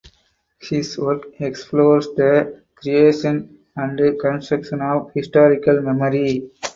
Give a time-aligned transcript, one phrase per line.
[0.59, 6.49] His work explores the creation and construction of historical memory.